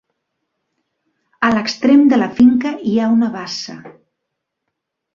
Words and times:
A 1.49 1.51
l'extrem 1.57 2.03
de 2.15 2.21
la 2.23 2.31
finca 2.41 2.75
hi 2.93 2.97
ha 3.05 3.13
una 3.21 3.33
bassa. 3.39 3.81